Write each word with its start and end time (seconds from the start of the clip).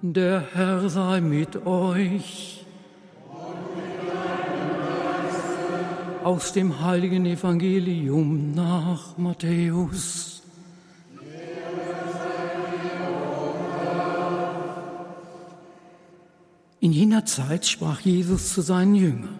Der 0.00 0.44
Herr 0.54 0.88
sei 0.88 1.20
mit 1.20 1.66
euch. 1.66 2.64
Aus 6.22 6.52
dem 6.52 6.80
heiligen 6.80 7.26
Evangelium 7.26 8.54
nach 8.54 9.18
Matthäus. 9.18 10.42
In 16.78 16.92
jener 16.92 17.24
Zeit 17.24 17.66
sprach 17.66 17.98
Jesus 17.98 18.54
zu 18.54 18.60
seinen 18.60 18.94
Jüngern. 18.94 19.38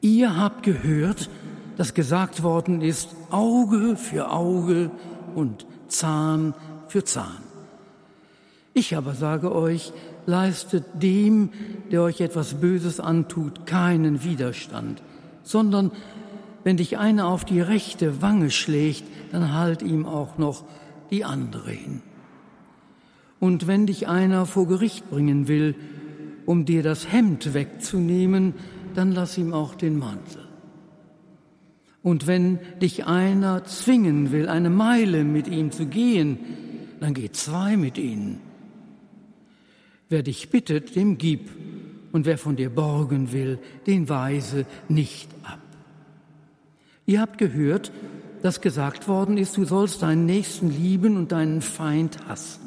Ihr 0.00 0.34
habt 0.34 0.62
gehört, 0.62 1.28
dass 1.76 1.92
gesagt 1.92 2.42
worden 2.42 2.80
ist, 2.80 3.10
Auge 3.28 3.98
für 3.98 4.30
Auge 4.30 4.90
und 5.34 5.66
Zahn 5.88 6.54
für 6.88 7.04
Zahn. 7.04 7.49
Ich 8.72 8.96
aber 8.96 9.14
sage 9.14 9.54
euch, 9.54 9.92
leistet 10.26 10.84
dem, 10.94 11.50
der 11.90 12.02
euch 12.02 12.20
etwas 12.20 12.54
Böses 12.54 13.00
antut, 13.00 13.66
keinen 13.66 14.22
Widerstand, 14.22 15.02
sondern 15.42 15.90
wenn 16.62 16.76
dich 16.76 16.98
einer 16.98 17.26
auf 17.26 17.44
die 17.44 17.60
rechte 17.60 18.22
Wange 18.22 18.50
schlägt, 18.50 19.04
dann 19.32 19.54
halt 19.54 19.82
ihm 19.82 20.06
auch 20.06 20.38
noch 20.38 20.64
die 21.10 21.24
andere 21.24 21.70
hin. 21.70 22.02
Und 23.40 23.66
wenn 23.66 23.86
dich 23.86 24.06
einer 24.06 24.44
vor 24.46 24.68
Gericht 24.68 25.08
bringen 25.10 25.48
will, 25.48 25.74
um 26.46 26.66
dir 26.66 26.82
das 26.82 27.10
Hemd 27.10 27.54
wegzunehmen, 27.54 28.54
dann 28.94 29.12
lass 29.12 29.38
ihm 29.38 29.52
auch 29.52 29.74
den 29.74 29.98
Mantel. 29.98 30.46
Und 32.02 32.26
wenn 32.26 32.58
dich 32.80 33.06
einer 33.06 33.64
zwingen 33.64 34.30
will, 34.32 34.48
eine 34.48 34.70
Meile 34.70 35.24
mit 35.24 35.48
ihm 35.48 35.70
zu 35.70 35.86
gehen, 35.86 36.38
dann 37.00 37.14
geh 37.14 37.30
zwei 37.30 37.76
mit 37.76 37.98
ihnen. 37.98 38.49
Wer 40.10 40.24
dich 40.24 40.50
bittet, 40.50 40.96
dem 40.96 41.18
gib, 41.18 41.48
und 42.12 42.26
wer 42.26 42.36
von 42.36 42.56
dir 42.56 42.68
borgen 42.68 43.32
will, 43.32 43.60
den 43.86 44.08
weise 44.08 44.66
nicht 44.88 45.30
ab. 45.44 45.60
Ihr 47.06 47.20
habt 47.20 47.38
gehört, 47.38 47.92
dass 48.42 48.60
gesagt 48.60 49.06
worden 49.06 49.38
ist, 49.38 49.56
du 49.56 49.64
sollst 49.64 50.02
deinen 50.02 50.26
Nächsten 50.26 50.68
lieben 50.68 51.16
und 51.16 51.30
deinen 51.30 51.60
Feind 51.60 52.26
hassen. 52.26 52.62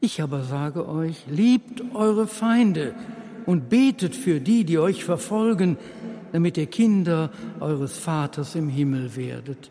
Ich 0.00 0.22
aber 0.22 0.42
sage 0.44 0.88
euch, 0.88 1.26
liebt 1.28 1.82
eure 1.94 2.26
Feinde 2.26 2.94
und 3.44 3.68
betet 3.68 4.14
für 4.16 4.40
die, 4.40 4.64
die 4.64 4.78
euch 4.78 5.04
verfolgen, 5.04 5.76
damit 6.32 6.56
ihr 6.56 6.66
Kinder 6.66 7.30
eures 7.60 7.98
Vaters 7.98 8.54
im 8.54 8.70
Himmel 8.70 9.16
werdet. 9.16 9.70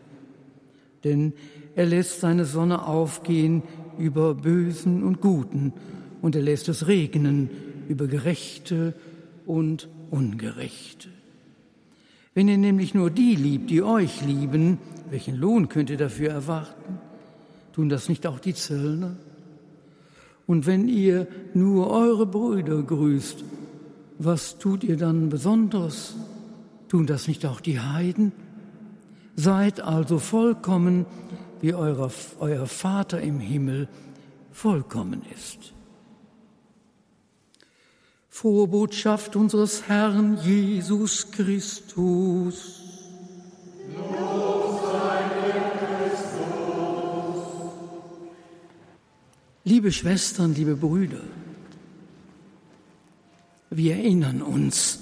Denn 1.02 1.32
er 1.74 1.86
lässt 1.86 2.20
seine 2.20 2.44
Sonne 2.44 2.86
aufgehen 2.86 3.64
über 3.98 4.34
Bösen 4.34 5.02
und 5.02 5.20
Guten 5.20 5.72
und 6.22 6.36
er 6.36 6.42
lässt 6.42 6.68
es 6.68 6.86
regnen 6.86 7.50
über 7.88 8.06
Gerechte 8.06 8.94
und 9.46 9.88
Ungerechte. 10.10 11.08
Wenn 12.34 12.48
ihr 12.48 12.58
nämlich 12.58 12.94
nur 12.94 13.10
die 13.10 13.34
liebt, 13.34 13.70
die 13.70 13.82
euch 13.82 14.24
lieben, 14.24 14.78
welchen 15.10 15.36
Lohn 15.36 15.68
könnt 15.68 15.90
ihr 15.90 15.96
dafür 15.96 16.30
erwarten? 16.30 16.98
Tun 17.72 17.88
das 17.88 18.08
nicht 18.08 18.26
auch 18.26 18.38
die 18.38 18.54
Zöllner? 18.54 19.16
Und 20.46 20.66
wenn 20.66 20.88
ihr 20.88 21.26
nur 21.54 21.90
eure 21.90 22.26
Brüder 22.26 22.82
grüßt, 22.82 23.42
was 24.18 24.58
tut 24.58 24.84
ihr 24.84 24.96
dann 24.96 25.28
besonders? 25.28 26.14
Tun 26.88 27.06
das 27.06 27.26
nicht 27.26 27.44
auch 27.46 27.60
die 27.60 27.80
Heiden? 27.80 28.32
Seid 29.34 29.80
also 29.80 30.18
vollkommen, 30.18 31.04
wie 31.60 31.74
euer, 31.74 32.10
euer 32.38 32.66
Vater 32.66 33.20
im 33.20 33.40
Himmel 33.40 33.88
vollkommen 34.52 35.22
ist. 35.34 35.74
Frohe 38.36 38.68
Botschaft 38.68 39.34
unseres 39.34 39.88
Herrn 39.88 40.36
Jesus 40.44 41.30
Christus. 41.30 42.82
Liebe 49.64 49.90
Schwestern, 49.90 50.54
liebe 50.54 50.76
Brüder, 50.76 51.22
wir 53.70 53.94
erinnern 53.94 54.42
uns, 54.42 54.98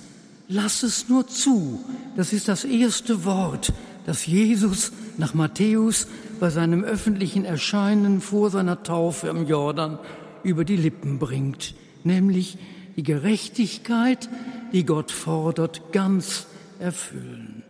lass 0.46 0.84
es 0.84 1.08
nur 1.08 1.26
zu, 1.26 1.84
das 2.16 2.32
ist 2.32 2.46
das 2.46 2.64
erste 2.64 3.24
Wort, 3.24 3.72
das 4.06 4.26
Jesus 4.26 4.92
nach 5.18 5.34
Matthäus 5.34 6.06
bei 6.38 6.50
seinem 6.50 6.84
öffentlichen 6.84 7.44
Erscheinen 7.44 8.20
vor 8.20 8.50
seiner 8.50 8.84
Taufe 8.84 9.26
im 9.26 9.48
Jordan 9.48 9.98
über 10.44 10.64
die 10.64 10.76
Lippen 10.76 11.18
bringt, 11.18 11.74
nämlich 12.04 12.58
die 12.96 13.02
Gerechtigkeit, 13.02 14.28
die 14.72 14.84
Gott 14.84 15.10
fordert, 15.10 15.92
ganz 15.92 16.46
erfüllen. 16.78 17.62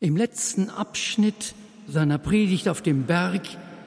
Im 0.00 0.16
letzten 0.16 0.68
Abschnitt 0.68 1.54
seiner 1.88 2.18
Predigt 2.18 2.68
auf 2.68 2.82
dem 2.82 3.04
Berg, 3.04 3.42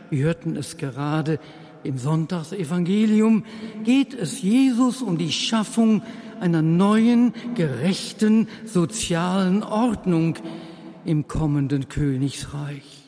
wir 0.09 0.23
hörten 0.23 0.55
es 0.55 0.77
gerade 0.77 1.39
im 1.83 1.97
Sonntagsevangelium, 1.97 3.45
geht 3.83 4.13
es 4.13 4.41
Jesus 4.41 5.01
um 5.01 5.17
die 5.17 5.31
Schaffung 5.31 6.01
einer 6.39 6.61
neuen, 6.61 7.33
gerechten, 7.55 8.47
sozialen 8.65 9.63
Ordnung 9.63 10.35
im 11.05 11.27
kommenden 11.27 11.89
Königsreich. 11.89 13.03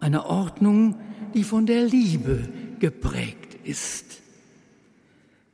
Eine 0.00 0.26
Ordnung, 0.26 0.96
die 1.34 1.44
von 1.44 1.66
der 1.66 1.84
Liebe 1.84 2.48
geprägt 2.78 3.58
ist. 3.64 4.17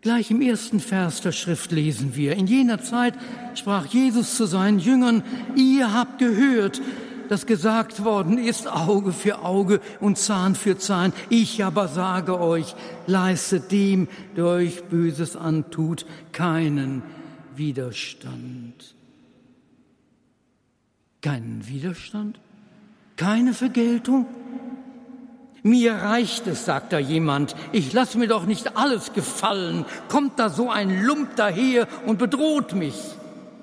Gleich 0.05 0.31
im 0.31 0.43
ersten 0.43 0.81
Vers 0.81 1.23
der 1.23 1.33
Schrift 1.33 1.73
lesen 1.73 2.15
wir, 2.15 2.37
in 2.37 2.47
jener 2.47 2.79
Zeit 2.83 3.15
sprach 3.55 3.87
Jesus 3.87 4.37
zu 4.37 4.45
seinen 4.45 4.79
Jüngern, 4.79 5.23
ihr 5.57 5.95
habt 5.95 6.19
gehört, 6.19 6.83
dass 7.31 7.47
gesagt 7.47 8.05
worden 8.05 8.37
ist, 8.37 8.71
Auge 8.71 9.15
für 9.15 9.39
Auge 9.39 9.81
und 10.01 10.19
Zahn 10.19 10.57
für 10.57 10.77
Zahn. 10.77 11.15
Ich 11.31 11.65
aber 11.65 11.89
sage 11.89 12.39
euch, 12.39 12.77
leistet 13.07 13.73
dem, 13.73 14.09
der 14.37 14.45
euch 14.45 14.85
Böses 14.85 15.37
antut, 15.37 16.05
keinen 16.33 17.03
Widerstand. 17.57 18.95
Keinen 21.23 21.67
Widerstand? 21.67 22.39
Keine 23.17 23.55
Vergeltung? 23.55 24.27
Mir 25.67 25.95
reicht 25.95 26.47
es, 26.47 26.67
sagt 26.67 26.93
da 26.93 26.99
jemand, 26.99 27.57
ich 27.73 27.95
lass 27.95 28.17
mir 28.17 28.29
doch 28.29 28.45
nicht 28.45 28.77
alles 28.77 29.15
gefallen. 29.15 29.87
Kommt 30.11 30.39
da 30.39 30.51
so 30.51 30.69
ein 30.69 31.03
Lump 31.05 31.37
daher 31.37 31.89
und 32.05 32.19
bedroht 32.19 32.75
mich? 32.75 32.95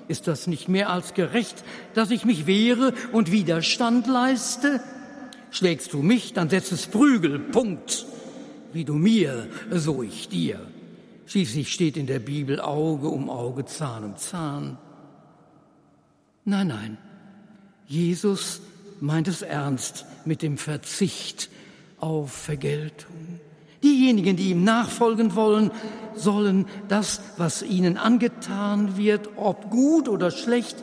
Ist 0.08 0.26
das 0.26 0.48
nicht 0.48 0.68
mehr 0.68 0.90
als 0.90 1.14
gerecht, 1.14 1.62
dass 1.94 2.10
ich 2.10 2.24
mich 2.24 2.46
wehre 2.46 2.92
und 3.12 3.30
Widerstand 3.30 4.08
leiste? 4.08 4.80
Schlägst 5.52 5.92
du 5.92 6.02
mich, 6.02 6.32
dann 6.32 6.50
setz 6.50 6.72
es 6.72 6.88
Prügel, 6.88 7.38
Punkt. 7.38 8.04
Wie 8.72 8.84
du 8.84 8.94
mir, 8.94 9.46
so 9.70 10.02
ich 10.02 10.28
dir. 10.28 10.58
Schließlich 11.26 11.72
steht 11.72 11.96
in 11.96 12.08
der 12.08 12.18
Bibel 12.18 12.60
Auge 12.60 13.06
um 13.06 13.30
Auge, 13.30 13.64
Zahn 13.64 14.02
um 14.02 14.16
Zahn. 14.16 14.76
Nein, 16.44 16.66
nein, 16.66 16.98
Jesus 17.86 18.60
meint 19.00 19.28
es 19.28 19.42
ernst 19.42 20.04
mit 20.24 20.42
dem 20.42 20.58
Verzicht 20.58 21.48
auf 22.02 22.32
Vergeltung. 22.32 23.40
Diejenigen, 23.82 24.36
die 24.36 24.50
ihm 24.50 24.64
nachfolgen 24.64 25.34
wollen, 25.34 25.70
sollen 26.14 26.66
das, 26.88 27.22
was 27.36 27.62
ihnen 27.62 27.96
angetan 27.96 28.96
wird, 28.96 29.30
ob 29.36 29.70
gut 29.70 30.08
oder 30.08 30.30
schlecht, 30.30 30.76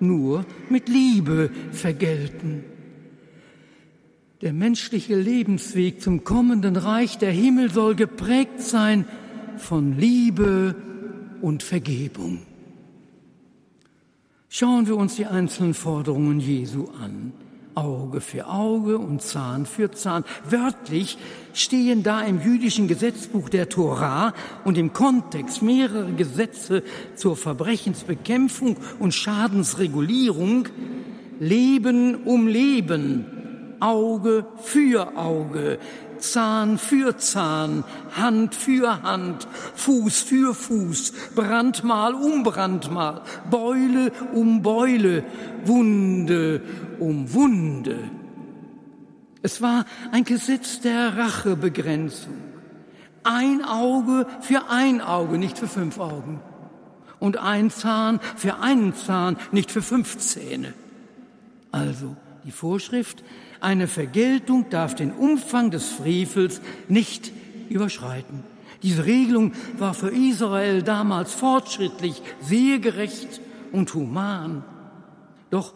nur 0.00 0.44
mit 0.68 0.88
Liebe 0.88 1.50
vergelten. 1.72 2.64
Der 4.40 4.52
menschliche 4.52 5.14
Lebensweg 5.14 6.00
zum 6.00 6.24
kommenden 6.24 6.76
Reich 6.76 7.18
der 7.18 7.30
Himmel 7.30 7.70
soll 7.70 7.94
geprägt 7.94 8.60
sein 8.60 9.06
von 9.56 9.98
Liebe 9.98 10.74
und 11.40 11.62
Vergebung. 11.62 12.40
Schauen 14.48 14.86
wir 14.86 14.96
uns 14.96 15.16
die 15.16 15.26
einzelnen 15.26 15.74
Forderungen 15.74 16.40
Jesu 16.40 16.88
an. 17.00 17.32
Auge 17.74 18.20
für 18.20 18.46
Auge 18.46 18.98
und 18.98 19.22
Zahn 19.22 19.66
für 19.66 19.90
Zahn. 19.90 20.24
Wörtlich 20.48 21.18
stehen 21.52 22.02
da 22.02 22.20
im 22.22 22.40
jüdischen 22.40 22.88
Gesetzbuch 22.88 23.48
der 23.48 23.68
Torah 23.68 24.34
und 24.64 24.78
im 24.78 24.92
Kontext 24.92 25.62
mehrere 25.62 26.12
Gesetze 26.12 26.82
zur 27.14 27.36
Verbrechensbekämpfung 27.36 28.76
und 28.98 29.14
Schadensregulierung 29.14 30.68
Leben 31.40 32.22
um 32.24 32.46
Leben, 32.46 33.76
Auge 33.80 34.46
für 34.62 35.16
Auge, 35.16 35.78
Zahn 36.22 36.78
für 36.78 37.16
Zahn, 37.18 37.84
Hand 38.16 38.54
für 38.54 39.02
Hand, 39.02 39.46
Fuß 39.74 40.22
für 40.22 40.54
Fuß, 40.54 41.12
Brandmal 41.34 42.14
um 42.14 42.42
Brandmal, 42.42 43.22
Beule 43.50 44.12
um 44.32 44.62
Beule, 44.62 45.24
Wunde 45.64 46.62
um 46.98 47.32
Wunde. 47.34 47.98
Es 49.42 49.60
war 49.60 49.84
ein 50.12 50.24
Gesetz 50.24 50.80
der 50.80 51.18
Rachebegrenzung. 51.18 52.38
Ein 53.24 53.64
Auge 53.64 54.26
für 54.40 54.70
ein 54.70 55.00
Auge, 55.00 55.38
nicht 55.38 55.58
für 55.58 55.68
fünf 55.68 55.98
Augen. 55.98 56.40
Und 57.18 57.36
ein 57.36 57.70
Zahn 57.70 58.20
für 58.36 58.58
einen 58.60 58.94
Zahn, 58.94 59.36
nicht 59.52 59.70
für 59.70 59.82
fünf 59.82 60.18
Zähne. 60.18 60.74
Also 61.70 62.16
die 62.44 62.50
Vorschrift, 62.50 63.22
eine 63.62 63.88
Vergeltung 63.88 64.68
darf 64.70 64.94
den 64.94 65.12
Umfang 65.12 65.70
des 65.70 65.88
Frevels 65.88 66.60
nicht 66.88 67.32
überschreiten. 67.68 68.44
Diese 68.82 69.06
Regelung 69.06 69.52
war 69.78 69.94
für 69.94 70.10
Israel 70.10 70.82
damals 70.82 71.32
fortschrittlich, 71.32 72.20
sehr 72.40 72.80
gerecht 72.80 73.40
und 73.70 73.94
human. 73.94 74.64
Doch 75.50 75.74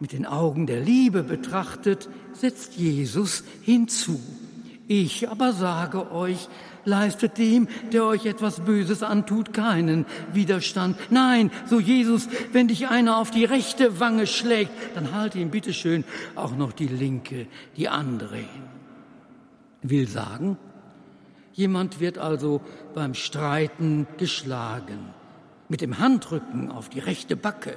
mit 0.00 0.12
den 0.12 0.26
Augen 0.26 0.66
der 0.66 0.80
Liebe 0.80 1.22
betrachtet, 1.22 2.08
setzt 2.32 2.74
Jesus 2.74 3.42
hinzu. 3.62 4.20
Ich 4.86 5.28
aber 5.28 5.52
sage 5.52 6.12
euch, 6.12 6.48
leistet 6.84 7.38
dem, 7.38 7.68
der 7.92 8.04
euch 8.04 8.26
etwas 8.26 8.60
Böses 8.60 9.02
antut, 9.02 9.52
keinen 9.52 10.06
Widerstand. 10.32 10.96
Nein, 11.10 11.50
so 11.66 11.80
Jesus, 11.80 12.28
wenn 12.52 12.68
dich 12.68 12.88
einer 12.88 13.18
auf 13.18 13.30
die 13.30 13.44
rechte 13.44 14.00
Wange 14.00 14.26
schlägt, 14.26 14.72
dann 14.94 15.12
halte 15.12 15.38
ihm 15.38 15.50
bitteschön 15.50 16.04
auch 16.34 16.56
noch 16.56 16.72
die 16.72 16.88
linke, 16.88 17.46
die 17.76 17.88
andere 17.88 18.36
hin. 18.36 18.64
Will 19.82 20.08
sagen, 20.08 20.56
jemand 21.52 22.00
wird 22.00 22.18
also 22.18 22.60
beim 22.94 23.14
Streiten 23.14 24.06
geschlagen, 24.18 25.10
mit 25.68 25.80
dem 25.80 25.98
Handrücken 25.98 26.70
auf 26.70 26.88
die 26.88 27.00
rechte 27.00 27.36
Backe. 27.36 27.76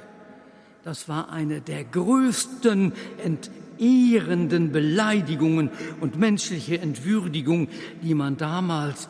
Das 0.84 1.08
war 1.08 1.30
eine 1.30 1.60
der 1.60 1.84
größten 1.84 2.92
Ent 3.22 3.50
ehrenden 3.80 4.72
Beleidigungen 4.72 5.70
und 6.00 6.18
menschliche 6.18 6.80
Entwürdigung, 6.80 7.68
die 8.02 8.14
man 8.14 8.36
damals 8.36 9.08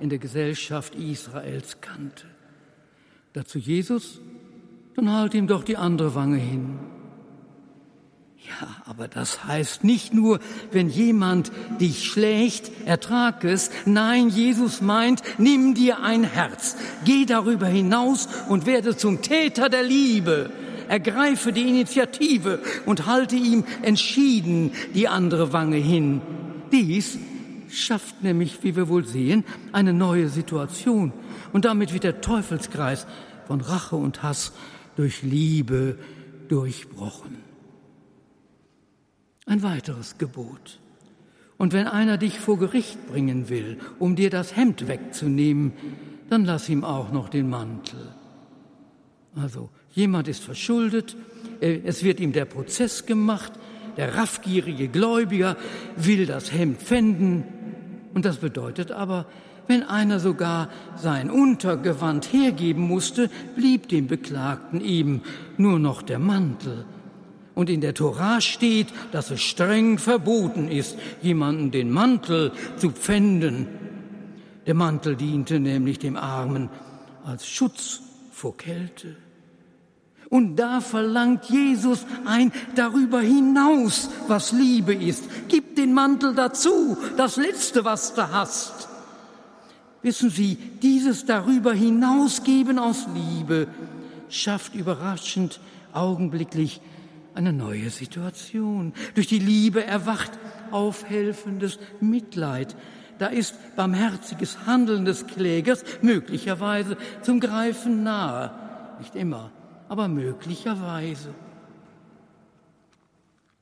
in 0.00 0.08
der 0.08 0.18
Gesellschaft 0.18 0.94
Israels 0.94 1.80
kannte. 1.80 2.26
Dazu 3.32 3.58
Jesus, 3.58 4.20
dann 4.96 5.12
halt 5.12 5.34
ihm 5.34 5.46
doch 5.46 5.64
die 5.64 5.76
andere 5.76 6.14
Wange 6.14 6.38
hin. 6.38 6.78
Ja, 8.48 8.76
aber 8.86 9.08
das 9.08 9.44
heißt 9.44 9.84
nicht 9.84 10.14
nur, 10.14 10.40
wenn 10.72 10.88
jemand 10.88 11.52
dich 11.80 12.04
schlägt, 12.04 12.70
ertrag 12.86 13.44
es. 13.44 13.70
Nein, 13.84 14.30
Jesus 14.30 14.80
meint, 14.80 15.22
nimm 15.36 15.74
dir 15.74 16.02
ein 16.02 16.24
Herz, 16.24 16.76
geh 17.04 17.26
darüber 17.26 17.66
hinaus 17.66 18.28
und 18.48 18.64
werde 18.64 18.96
zum 18.96 19.20
Täter 19.20 19.68
der 19.68 19.82
Liebe 19.82 20.50
ergreife 20.88 21.52
die 21.52 21.68
Initiative 21.68 22.60
und 22.86 23.06
halte 23.06 23.36
ihm 23.36 23.64
entschieden 23.82 24.72
die 24.94 25.08
andere 25.08 25.52
Wange 25.52 25.76
hin. 25.76 26.20
Dies 26.72 27.18
schafft 27.70 28.22
nämlich, 28.22 28.62
wie 28.62 28.76
wir 28.76 28.88
wohl 28.88 29.04
sehen, 29.04 29.44
eine 29.72 29.92
neue 29.92 30.28
Situation 30.28 31.12
und 31.52 31.64
damit 31.64 31.92
wird 31.92 32.04
der 32.04 32.20
Teufelskreis 32.20 33.06
von 33.46 33.60
Rache 33.60 33.96
und 33.96 34.22
Hass 34.22 34.52
durch 34.96 35.22
Liebe 35.22 35.98
durchbrochen. 36.48 37.38
Ein 39.46 39.62
weiteres 39.62 40.18
Gebot. 40.18 40.78
Und 41.56 41.72
wenn 41.72 41.88
einer 41.88 42.18
dich 42.18 42.38
vor 42.38 42.58
Gericht 42.58 43.06
bringen 43.08 43.48
will, 43.48 43.78
um 43.98 44.14
dir 44.14 44.30
das 44.30 44.54
Hemd 44.54 44.86
wegzunehmen, 44.86 45.72
dann 46.30 46.44
lass 46.44 46.68
ihm 46.68 46.84
auch 46.84 47.10
noch 47.10 47.28
den 47.28 47.48
Mantel. 47.48 48.14
Also 49.34 49.70
Jemand 49.94 50.28
ist 50.28 50.42
verschuldet, 50.42 51.16
äh, 51.60 51.80
es 51.84 52.04
wird 52.04 52.20
ihm 52.20 52.32
der 52.32 52.44
Prozess 52.44 53.06
gemacht, 53.06 53.52
der 53.96 54.14
raffgierige 54.14 54.88
Gläubiger 54.88 55.56
will 55.96 56.26
das 56.26 56.52
Hemd 56.52 56.80
pfänden. 56.80 57.44
Und 58.14 58.24
das 58.24 58.36
bedeutet 58.36 58.92
aber, 58.92 59.26
wenn 59.66 59.82
einer 59.82 60.18
sogar 60.18 60.70
sein 60.96 61.30
Untergewand 61.30 62.32
hergeben 62.32 62.82
musste, 62.82 63.28
blieb 63.54 63.88
dem 63.88 64.06
Beklagten 64.06 64.80
eben 64.80 65.22
nur 65.58 65.78
noch 65.78 66.02
der 66.02 66.18
Mantel. 66.18 66.86
Und 67.54 67.68
in 67.68 67.80
der 67.80 67.92
Tora 67.92 68.40
steht, 68.40 68.86
dass 69.12 69.30
es 69.30 69.42
streng 69.42 69.98
verboten 69.98 70.68
ist, 70.68 70.96
jemanden 71.22 71.70
den 71.70 71.90
Mantel 71.90 72.52
zu 72.76 72.90
pfänden. 72.90 73.66
Der 74.66 74.74
Mantel 74.74 75.16
diente 75.16 75.58
nämlich 75.58 75.98
dem 75.98 76.16
Armen 76.16 76.70
als 77.24 77.48
Schutz 77.48 78.00
vor 78.30 78.56
Kälte. 78.56 79.16
Und 80.30 80.56
da 80.56 80.80
verlangt 80.80 81.46
Jesus 81.46 82.04
ein 82.26 82.52
darüber 82.74 83.20
hinaus, 83.20 84.10
was 84.26 84.52
Liebe 84.52 84.94
ist. 84.94 85.24
Gib 85.48 85.76
den 85.76 85.94
Mantel 85.94 86.34
dazu, 86.34 86.98
das 87.16 87.36
Letzte, 87.36 87.84
was 87.84 88.14
du 88.14 88.30
hast. 88.30 88.88
Wissen 90.02 90.30
Sie, 90.30 90.56
dieses 90.82 91.24
darüber 91.24 91.72
hinausgeben 91.72 92.78
aus 92.78 93.06
Liebe 93.14 93.68
schafft 94.28 94.74
überraschend 94.74 95.60
augenblicklich 95.92 96.82
eine 97.34 97.54
neue 97.54 97.88
Situation. 97.88 98.92
Durch 99.14 99.28
die 99.28 99.38
Liebe 99.38 99.82
erwacht 99.82 100.32
aufhelfendes 100.70 101.78
Mitleid. 102.00 102.76
Da 103.18 103.28
ist 103.28 103.54
barmherziges 103.76 104.66
Handeln 104.66 105.06
des 105.06 105.26
Klägers 105.26 105.84
möglicherweise 106.02 106.98
zum 107.22 107.40
Greifen 107.40 108.02
nahe. 108.02 108.52
Nicht 109.00 109.16
immer 109.16 109.50
aber 109.88 110.08
möglicherweise. 110.08 111.34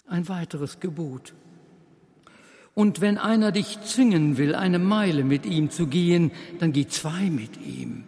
Ein 0.08 0.28
weiteres 0.28 0.81
Gebot. 0.81 1.34
Und 2.75 3.00
wenn 3.00 3.17
einer 3.17 3.52
dich 3.52 3.81
zwingen 3.82 4.37
will, 4.37 4.55
eine 4.55 4.78
Meile 4.78 5.25
mit 5.25 5.46
ihm 5.46 5.70
zu 5.70 5.87
gehen, 5.87 6.31
dann 6.58 6.73
geh 6.73 6.87
zwei 6.87 7.31
mit 7.31 7.61
ihm. 7.64 8.05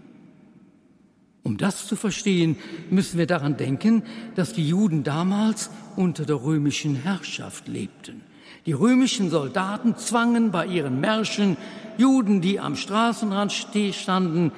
Um 1.42 1.56
das 1.56 1.86
zu 1.86 1.96
verstehen, 1.96 2.56
müssen 2.90 3.18
wir 3.18 3.26
daran 3.26 3.56
denken, 3.56 4.02
dass 4.34 4.52
die 4.52 4.68
Juden 4.68 5.04
damals 5.04 5.70
unter 5.96 6.26
der 6.26 6.42
römischen 6.42 6.94
Herrschaft 6.96 7.68
lebten. 7.68 8.20
Die 8.66 8.74
römischen 8.74 9.30
Soldaten 9.30 9.96
zwangen 9.96 10.50
bei 10.50 10.66
ihren 10.66 11.00
Märschen 11.00 11.56
Juden, 11.96 12.42
die 12.42 12.60
am 12.60 12.76
Straßenrand 12.76 13.52
standen, 13.92 14.52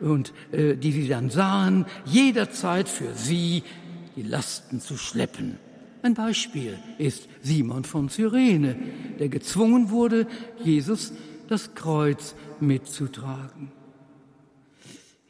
und 0.00 0.32
äh, 0.52 0.76
die 0.76 0.92
sie 0.92 1.08
dann 1.08 1.30
sahen, 1.30 1.86
jederzeit 2.04 2.88
für 2.88 3.14
sie 3.14 3.62
die 4.16 4.22
Lasten 4.22 4.80
zu 4.80 4.96
schleppen. 4.96 5.58
Ein 6.02 6.14
Beispiel 6.14 6.78
ist 6.98 7.28
Simon 7.42 7.84
von 7.84 8.08
Cyrene, 8.08 8.76
der 9.18 9.28
gezwungen 9.28 9.90
wurde, 9.90 10.26
Jesus 10.64 11.12
das 11.48 11.74
Kreuz 11.74 12.34
mitzutragen. 12.60 13.72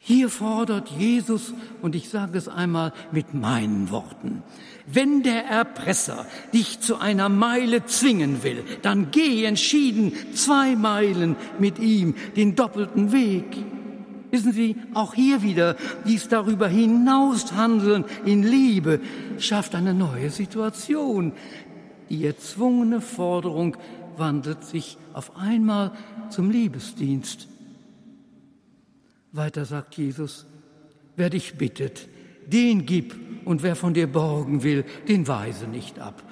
Hier 0.03 0.29
fordert 0.29 0.89
Jesus, 0.89 1.53
und 1.81 1.93
ich 1.93 2.09
sage 2.09 2.37
es 2.37 2.47
einmal 2.47 2.91
mit 3.11 3.35
meinen 3.35 3.91
Worten, 3.91 4.41
wenn 4.87 5.21
der 5.21 5.45
Erpresser 5.45 6.25
dich 6.53 6.79
zu 6.79 6.97
einer 6.97 7.29
Meile 7.29 7.85
zwingen 7.85 8.43
will, 8.43 8.63
dann 8.81 9.11
geh 9.11 9.45
entschieden 9.45 10.13
zwei 10.33 10.75
Meilen 10.75 11.35
mit 11.59 11.77
ihm 11.77 12.15
den 12.35 12.55
doppelten 12.55 13.11
Weg. 13.11 13.45
Wissen 14.31 14.53
Sie, 14.53 14.77
auch 14.93 15.13
hier 15.13 15.41
wieder, 15.41 15.75
dies 16.05 16.29
darüber 16.29 16.67
hinaus 16.67 17.51
handeln 17.53 18.05
in 18.25 18.43
Liebe 18.43 19.01
schafft 19.37 19.75
eine 19.75 19.93
neue 19.93 20.29
Situation. 20.29 21.33
Die 22.09 22.25
erzwungene 22.25 23.01
Forderung 23.01 23.77
wandelt 24.17 24.63
sich 24.63 24.97
auf 25.13 25.35
einmal 25.37 25.91
zum 26.29 26.49
Liebesdienst. 26.49 27.47
Weiter 29.33 29.65
sagt 29.65 29.95
Jesus, 29.95 30.45
wer 31.15 31.29
dich 31.29 31.57
bittet, 31.57 32.07
den 32.47 32.85
gib, 32.85 33.15
und 33.45 33.63
wer 33.63 33.75
von 33.75 33.93
dir 33.93 34.07
borgen 34.07 34.63
will, 34.63 34.85
den 35.07 35.27
weise 35.27 35.67
nicht 35.67 35.99
ab. 35.99 36.23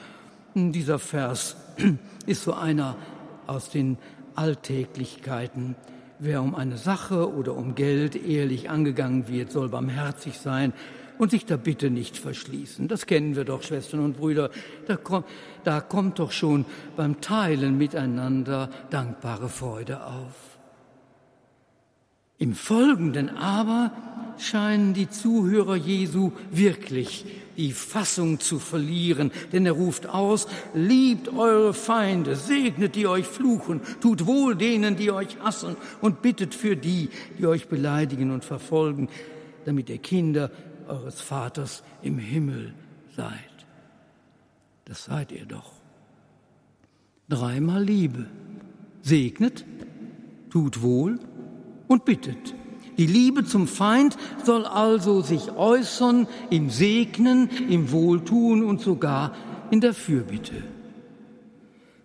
Dieser 0.53 1.00
Vers 1.00 1.56
ist 2.25 2.44
so 2.44 2.53
einer 2.53 2.96
aus 3.48 3.70
den 3.70 3.98
Alltäglichkeiten 4.36 5.75
Wer 6.22 6.42
um 6.42 6.54
eine 6.54 6.78
Sache 6.78 7.34
oder 7.34 7.56
um 7.56 7.76
Geld 7.76 8.16
ehrlich 8.16 8.70
angegangen 8.70 9.30
wird, 9.30 9.54
soll 9.54 9.70
barmherzig 9.70 10.38
sein 10.38 10.74
und 11.18 11.32
sich 11.32 11.46
der 11.46 11.56
Bitte 11.56 11.90
nicht 11.90 12.18
verschließen. 12.18 12.90
Das 12.90 13.06
kennen 13.06 13.38
wir 13.38 13.46
doch, 13.46 13.64
Schwestern 13.64 14.02
und 14.02 14.18
Brüder. 14.18 14.50
Da 14.86 14.98
kommt, 14.98 15.26
da 15.64 15.80
kommt 15.80 16.20
doch 16.20 16.34
schon 16.34 16.66
beim 16.98 17.22
Teilen 17.22 17.78
miteinander 17.78 18.70
dankbare 18.90 19.48
Freude 19.48 20.06
auf. 20.06 20.58
Im 22.38 22.54
Folgenden 22.54 23.30
aber 23.38 23.92
scheinen 24.41 24.93
die 24.93 25.10
Zuhörer 25.10 25.75
Jesu 25.75 26.31
wirklich 26.51 27.25
die 27.60 27.74
Fassung 27.74 28.39
zu 28.39 28.58
verlieren, 28.58 29.31
denn 29.51 29.65
er 29.65 29.74
ruft 29.74 30.08
aus, 30.08 30.48
liebt 30.74 31.27
eure 31.27 31.74
Feinde, 31.74 32.38
segnet 32.38 32.96
die 32.96 33.05
euch 33.05 33.25
fluchen, 33.25 33.81
tut 34.00 34.25
wohl 34.25 34.55
denen, 34.55 34.96
die 34.96 35.12
euch 35.12 35.38
hassen 35.41 35.75
und 36.00 36.22
bittet 36.22 36.55
für 36.55 36.77
die, 36.77 37.10
die 37.38 37.46
euch 37.46 37.67
beleidigen 37.67 38.31
und 38.31 38.46
verfolgen, 38.46 39.10
damit 39.65 39.89
ihr 39.89 39.98
Kinder 39.98 40.51
eures 40.88 41.19
Vaters 41.19 41.84
im 42.01 42.17
Himmel 42.17 42.74
seid. 43.17 43.34
Das 44.86 45.03
seid 45.05 45.34
ihr 45.34 45.46
doch. 45.46 45.74
Dreimal 47.27 47.84
Liebe. 47.84 48.25
Segnet, 49.01 49.65
tut 50.50 50.81
wohl 50.81 51.19
und 51.89 52.05
bittet. 52.05 52.55
Die 53.00 53.08
Liebe 53.08 53.46
zum 53.46 53.65
Feind 53.65 54.18
soll 54.44 54.65
also 54.65 55.22
sich 55.22 55.53
äußern 55.53 56.27
im 56.50 56.70
Segnen, 56.70 57.50
im 57.70 57.94
Wohltun 57.94 58.62
und 58.62 58.82
sogar 58.82 59.34
in 59.72 59.79
der 59.79 59.94
Fürbitte. 59.94 60.63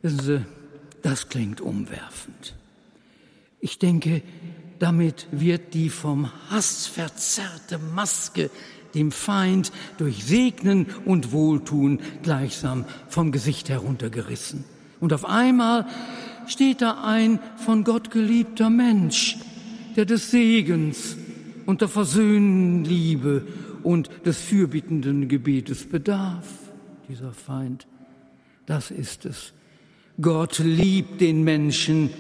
Wissen 0.03 0.21
Sie, 0.21 0.45
das 1.03 1.29
klingt 1.29 1.61
umwerfend. 1.61 2.55
Ich 3.59 3.81
denke, 3.81 4.23
damit 4.79 5.27
wird 5.33 5.75
die 5.75 5.91
vom 5.91 6.31
Hass 6.49 6.87
verzerrte 6.87 7.79
Maske 7.79 8.49
dem 8.95 9.11
Feind 9.11 9.73
durch 9.99 10.25
Segnen 10.25 10.87
und 11.05 11.33
Wohltun 11.33 11.99
gleichsam 12.23 12.85
vom 13.09 13.33
Gesicht 13.33 13.69
heruntergerissen. 13.69 14.63
Und 15.01 15.13
auf 15.13 15.25
einmal 15.25 15.89
steht 16.47 16.83
da 16.83 17.03
ein 17.03 17.41
von 17.57 17.83
Gott 17.83 18.13
geliebter 18.13 18.71
Mensch, 18.71 19.39
der 19.97 20.05
des 20.05 20.31
Segens 20.31 21.17
und 21.67 21.81
der 21.81 21.89
versöhnenden 21.89 22.85
Liebe 22.85 23.47
und 23.83 24.11
des 24.25 24.39
fürbittenden 24.41 25.29
Gebetes 25.29 25.85
bedarf, 25.85 26.47
dieser 27.09 27.33
Feind. 27.33 27.87
Das 28.67 28.91
ist 28.91 29.27
es. 29.27 29.53
Gott 30.21 30.59
liebt 30.59 31.21
den 31.21 31.43
Menschen, 31.45 32.11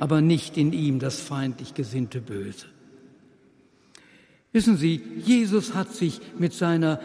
aber 0.00 0.20
nicht 0.20 0.56
in 0.56 0.72
ihm 0.72 0.98
das 0.98 1.20
feindlich 1.20 1.74
gesinnte 1.74 2.20
Böse. 2.20 2.66
Wissen 4.52 4.78
Sie, 4.78 5.02
Jesus 5.24 5.74
hat 5.74 5.94
sich 5.94 6.20
mit 6.38 6.54
seiner 6.54 7.00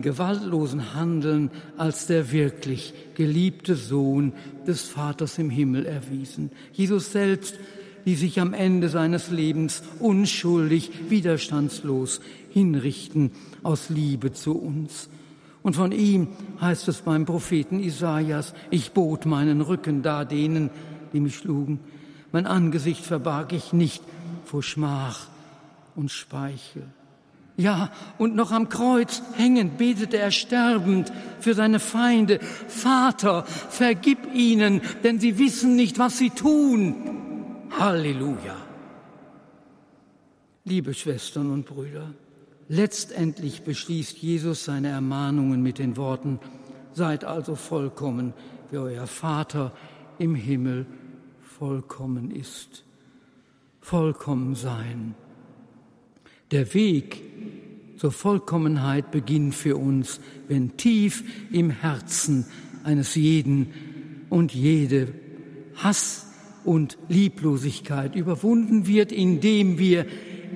gewaltlosen 0.00 0.94
Handeln 0.94 1.50
als 1.76 2.06
der 2.06 2.30
wirklich 2.30 2.94
geliebte 3.14 3.74
Sohn 3.74 4.32
des 4.66 4.82
Vaters 4.82 5.38
im 5.38 5.50
Himmel 5.50 5.86
erwiesen. 5.86 6.50
Jesus 6.72 7.10
selbst 7.10 7.56
die 8.04 8.16
sich 8.16 8.40
am 8.40 8.52
Ende 8.52 8.88
seines 8.88 9.30
Lebens 9.30 9.82
unschuldig, 10.00 10.90
widerstandslos 11.08 12.20
hinrichten 12.50 13.32
aus 13.62 13.88
Liebe 13.90 14.32
zu 14.32 14.56
uns. 14.56 15.08
Und 15.62 15.76
von 15.76 15.92
ihm 15.92 16.28
heißt 16.60 16.88
es 16.88 17.00
beim 17.00 17.24
Propheten 17.24 17.80
Isaias, 17.80 18.52
ich 18.70 18.92
bot 18.92 19.24
meinen 19.24 19.62
Rücken 19.62 20.02
da 20.02 20.24
denen, 20.24 20.70
die 21.12 21.20
mich 21.20 21.36
schlugen. 21.36 21.80
Mein 22.32 22.46
Angesicht 22.46 23.04
verbarg 23.04 23.52
ich 23.52 23.72
nicht 23.72 24.02
vor 24.44 24.62
Schmach 24.62 25.28
und 25.96 26.10
Speichel. 26.10 26.84
Ja, 27.56 27.92
und 28.18 28.34
noch 28.34 28.50
am 28.50 28.68
Kreuz 28.68 29.22
hängend 29.36 29.78
betete 29.78 30.18
er 30.18 30.32
sterbend 30.32 31.12
für 31.38 31.54
seine 31.54 31.78
Feinde. 31.78 32.40
Vater, 32.66 33.44
vergib 33.44 34.34
ihnen, 34.34 34.80
denn 35.04 35.20
sie 35.20 35.38
wissen 35.38 35.76
nicht, 35.76 36.00
was 36.00 36.18
sie 36.18 36.30
tun. 36.30 37.13
Halleluja. 37.78 38.56
Liebe 40.64 40.94
Schwestern 40.94 41.50
und 41.50 41.66
Brüder, 41.66 42.14
letztendlich 42.68 43.62
beschließt 43.62 44.16
Jesus 44.18 44.64
seine 44.64 44.88
Ermahnungen 44.88 45.62
mit 45.62 45.78
den 45.78 45.96
Worten, 45.96 46.38
Seid 46.94 47.24
also 47.24 47.56
vollkommen, 47.56 48.34
wie 48.70 48.76
euer 48.76 49.08
Vater 49.08 49.72
im 50.18 50.36
Himmel 50.36 50.86
vollkommen 51.42 52.30
ist. 52.30 52.84
Vollkommen 53.80 54.54
sein. 54.54 55.16
Der 56.52 56.72
Weg 56.72 57.20
zur 57.96 58.12
Vollkommenheit 58.12 59.10
beginnt 59.10 59.56
für 59.56 59.76
uns, 59.76 60.20
wenn 60.46 60.76
tief 60.76 61.24
im 61.50 61.70
Herzen 61.70 62.46
eines 62.84 63.16
jeden 63.16 64.26
und 64.30 64.54
jede 64.54 65.12
Hass 65.74 66.28
und 66.64 66.98
Lieblosigkeit 67.08 68.14
überwunden 68.14 68.86
wird, 68.86 69.12
indem 69.12 69.78
wir 69.78 70.06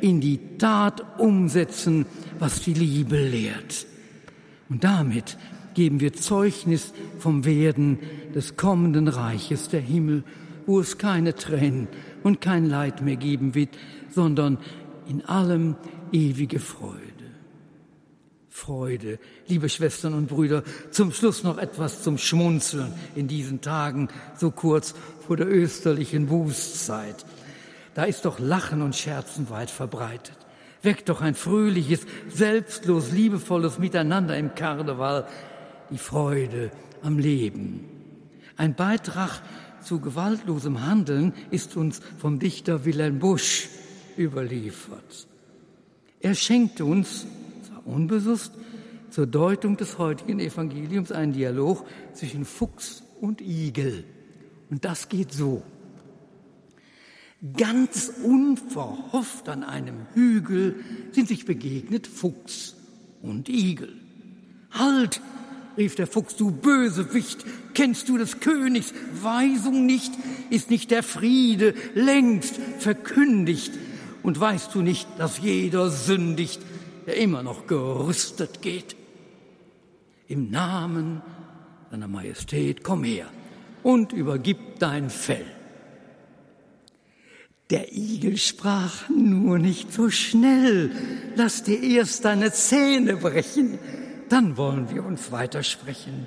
in 0.01 0.21
die 0.21 0.41
Tat 0.59 1.19
umsetzen, 1.19 2.07
was 2.39 2.63
die 2.63 2.75
Liebe 2.75 3.17
lehrt. 3.17 3.87
Und 4.69 4.85
damit 4.85 5.39
geben 5.75 6.01
wir 6.01 6.13
Zeugnis 6.13 6.93
vom 7.19 7.45
Werden 7.45 7.99
des 8.35 8.57
kommenden 8.57 9.09
Reiches 9.09 9.69
der 9.69 9.81
Himmel, 9.81 10.25
wo 10.67 10.81
es 10.81 10.99
keine 10.99 11.35
Tränen 11.35 11.89
und 12.23 12.41
kein 12.41 12.67
Leid 12.67 13.03
mehr 13.03 13.17
geben 13.17 13.55
wird, 13.55 13.71
sondern 14.11 14.59
in 15.09 15.25
allem 15.25 15.77
ewige 16.13 16.59
Freude. 16.59 17.08
Freude. 18.59 19.21
Liebe 19.47 19.69
Schwestern 19.69 20.15
und 20.15 20.27
Brüder, 20.27 20.65
zum 20.91 21.13
Schluss 21.13 21.45
noch 21.45 21.59
etwas 21.59 22.03
zum 22.03 22.19
Schmunzeln 22.19 22.93
in 23.15 23.29
diesen 23.29 23.61
Tagen, 23.61 24.09
so 24.37 24.51
kurz 24.51 24.95
vor 25.27 25.37
der 25.37 25.49
österlichen 25.49 26.27
Bußzeit. 26.27 27.25
Da 27.95 28.03
ist 28.05 28.25
doch 28.25 28.41
Lachen 28.41 28.83
und 28.83 28.97
Scherzen 28.97 29.49
weit 29.49 29.71
verbreitet. 29.71 30.37
Weckt 30.83 31.09
doch 31.09 31.21
ein 31.21 31.37
fröhliches, 31.37 32.01
selbstlos, 32.29 33.13
liebevolles 33.13 33.79
Miteinander 33.79 34.37
im 34.37 34.55
Karneval, 34.55 35.29
die 35.91 35.99
Freude 35.99 36.73
am 37.03 37.19
Leben. 37.19 37.85
Ein 38.57 38.75
Beitrag 38.75 39.41
zu 39.83 40.01
gewaltlosem 40.01 40.85
Handeln 40.85 41.33
ist 41.53 41.77
uns 41.77 42.01
vom 42.19 42.41
Dichter 42.41 42.85
Wilhelm 42.85 43.21
Busch 43.21 43.69
überliefert. 44.19 45.29
Er 46.21 46.35
schenkte 46.35 46.85
uns 46.85 47.25
unbewusst 47.89 48.53
zur 49.11 49.27
Deutung 49.27 49.77
des 49.77 49.99
heutigen 49.99 50.39
Evangeliums 50.39 51.13
einen 51.13 51.33
Dialog 51.33 51.85
zwischen 52.13 52.45
Fuchs 52.45 53.03
und 53.21 53.41
Igel. 53.41 54.05
Und 54.71 54.85
das 54.85 55.09
geht 55.09 55.33
so. 55.33 55.63
Ganz 57.57 58.13
unverhofft 58.25 59.49
an 59.49 59.63
einem 59.63 60.07
Hügel 60.15 60.77
sind 61.13 61.29
sich 61.29 61.45
begegnet 61.45 62.07
Fuchs 62.07 62.75
und 63.23 63.49
Igel. 63.49 63.93
Halt, 64.71 65.21
rief 65.77 65.95
der 65.95 66.09
Fuchs, 66.09 66.37
du 66.37 66.51
Bösewicht, 66.51 67.45
kennst 67.75 68.09
du 68.09 68.19
des 68.19 68.41
Königs 68.41 68.93
Weisung 69.23 69.87
nicht? 69.87 70.13
Ist 70.51 70.69
nicht 70.69 70.91
der 70.91 71.03
Friede 71.05 71.75
längst 71.95 72.57
verkündigt? 72.79 73.73
Und 74.23 74.39
weißt 74.39 74.75
du 74.75 74.83
nicht, 74.83 75.07
dass 75.19 75.39
jeder 75.39 75.91
sündigt, 75.91 76.61
der 77.09 77.17
immer 77.17 77.43
noch 77.43 77.67
gerüstet 77.67 78.61
geht. 78.61 78.95
Im 80.27 80.51
Namen 80.51 81.23
deiner 81.91 82.07
Majestät, 82.07 82.85
komm 82.85 83.03
her 83.03 83.29
und 83.83 84.13
übergib 84.13 84.59
dein 84.79 85.09
Fell. 85.09 85.47
Der 87.71 87.95
Igel 87.95 88.37
sprach, 88.37 89.09
nur 89.09 89.59
nicht 89.59 89.91
so 89.91 90.11
schnell, 90.11 90.91
lass 91.35 91.63
dir 91.63 91.83
erst 91.83 92.27
deine 92.27 92.53
Zähne 92.53 93.17
brechen, 93.17 93.79
dann 94.29 94.59
wollen 94.59 94.91
wir 94.91 95.03
uns 95.03 95.33
weitersprechen. 95.33 96.27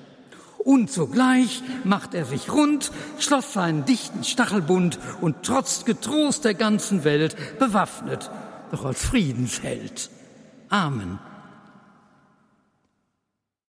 Und 0.58 0.92
sogleich 0.92 1.62
macht 1.84 2.16
er 2.16 2.26
sich 2.26 2.52
rund, 2.52 2.92
schloss 3.20 3.54
seinen 3.54 3.86
dichten 3.86 4.24
Stachelbund 4.24 4.98
und 5.22 5.44
trotzt 5.44 5.86
getrost 5.86 6.44
der 6.44 6.56
ganzen 6.56 7.04
Welt, 7.04 7.36
bewaffnet, 7.60 8.32
doch 8.72 8.84
als 8.84 9.06
Friedensheld. 9.06 10.10
Amen. 10.72 11.31